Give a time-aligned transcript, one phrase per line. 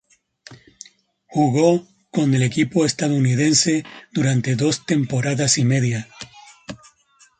[1.27, 6.07] Jugó con el equipo estadounidense durante dos temporadas y media.